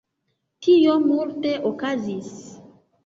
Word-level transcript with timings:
Tio 0.67 0.95
multe 1.03 1.53
okazis 1.73 2.33